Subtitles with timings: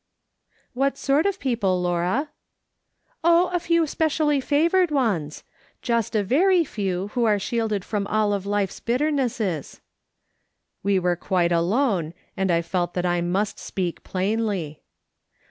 [0.73, 2.29] "What sort of people, Laura?""
[3.23, 5.43] Oh, a few specially favoured ones.
[5.83, 9.79] Just a very few who are shielded from all life's bitternesses."
[10.81, 14.81] "We were quite alone, and I felt that I must speak plainly.